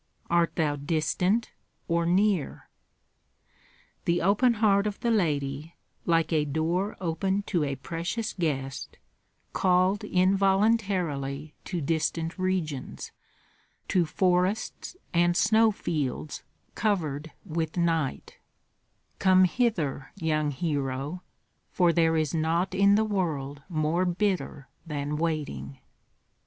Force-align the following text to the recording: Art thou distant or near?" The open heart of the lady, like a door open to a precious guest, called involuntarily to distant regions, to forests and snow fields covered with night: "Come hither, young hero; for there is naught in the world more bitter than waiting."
Art 0.31 0.55
thou 0.55 0.77
distant 0.77 1.51
or 1.87 2.07
near?" 2.07 2.67
The 4.05 4.19
open 4.23 4.55
heart 4.55 4.87
of 4.87 4.99
the 5.01 5.11
lady, 5.11 5.75
like 6.07 6.33
a 6.33 6.43
door 6.43 6.97
open 6.99 7.43
to 7.43 7.63
a 7.63 7.75
precious 7.75 8.33
guest, 8.33 8.97
called 9.53 10.03
involuntarily 10.03 11.53
to 11.65 11.81
distant 11.81 12.39
regions, 12.39 13.11
to 13.89 14.07
forests 14.07 14.97
and 15.13 15.37
snow 15.37 15.69
fields 15.71 16.41
covered 16.73 17.29
with 17.45 17.77
night: 17.77 18.39
"Come 19.19 19.43
hither, 19.43 20.13
young 20.15 20.49
hero; 20.49 21.21
for 21.69 21.93
there 21.93 22.17
is 22.17 22.33
naught 22.33 22.73
in 22.73 22.95
the 22.95 23.05
world 23.05 23.61
more 23.69 24.05
bitter 24.05 24.67
than 24.83 25.15
waiting." 25.17 25.77